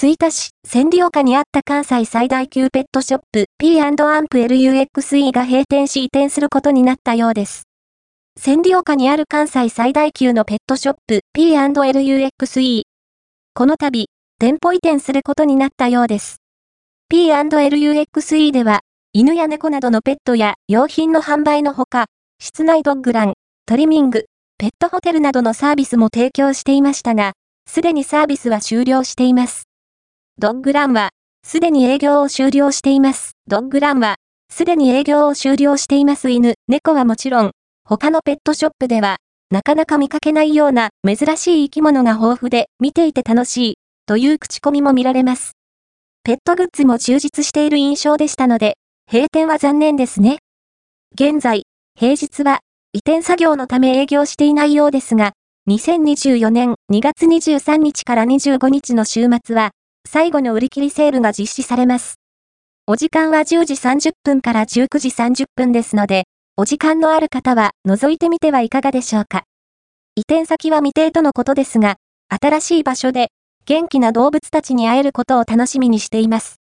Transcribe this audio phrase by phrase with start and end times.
[0.00, 7.64] 吹田市、千里丘にあった関西最大級ペットショップ P&AMP-LUXE が閉店し移転することになったようです。
[8.40, 12.82] 千里丘にある関西最大級のペットショップ P&LUXE。
[13.54, 14.06] この度、
[14.38, 16.36] 店舗移転することになったようです。
[17.10, 22.04] P&LUXE では、犬や猫などのペットや用品の販売のほか、
[22.38, 23.32] 室内ドッグラン、
[23.66, 24.26] トリミング、
[24.58, 27.32] ペットホテルなどのサービスも提供していましたが、
[27.68, 29.67] すでにサービスは終了しています。
[30.40, 31.10] ドッグランは、
[31.44, 33.32] すでに営業を終了しています。
[33.48, 34.14] ドッグランは、
[34.48, 37.50] すでに営業を終了しています犬、猫はもちろん、
[37.84, 39.16] 他のペットショップでは、
[39.50, 43.74] なかなか見かけないような珍しい生き物が豊富で見ていて楽しい、
[44.06, 45.54] という口コミも見られます。
[46.22, 48.74] ペットグッズも充実している印象でしたので、
[49.10, 50.38] 閉店は残念ですね。
[51.14, 51.64] 現在、
[51.98, 52.60] 平日は
[52.92, 55.32] 移転作業のため営業していないようですが、
[55.68, 59.72] 2024年2月23日から25日の週末は、
[60.10, 62.18] 最後の売り切りセールが実施されます。
[62.86, 66.24] お時間は10時30分から19時30分ですので、
[66.56, 69.42] お時間のある方は覗いてみてはいかがでしょうか。
[70.16, 71.96] 移転先は未定とのことですが、
[72.30, 73.28] 新しい場所で
[73.66, 76.56] 元気な動物たちに会えることを楽しみにしています。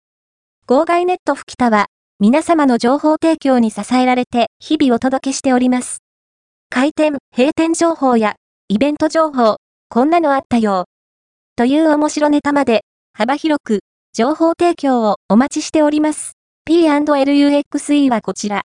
[0.68, 1.86] 号外ネット吹田は、
[2.20, 5.98] 皆様の情報提供に支えられて日々お届けしております。
[6.70, 8.36] 開店、閉店情報や
[8.68, 9.56] イベント情報、
[9.88, 10.84] こんなのあったよ。
[11.56, 12.84] という面白ネタまで
[13.14, 13.80] 幅広く
[14.14, 16.32] 情報提供をお待ちしております。
[16.64, 18.60] P&LUXE はこちら。